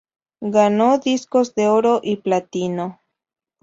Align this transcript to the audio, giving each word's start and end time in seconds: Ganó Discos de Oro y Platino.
Ganó 0.55 0.97
Discos 0.97 1.53
de 1.53 1.67
Oro 1.67 1.99
y 2.01 2.15
Platino. 2.15 3.01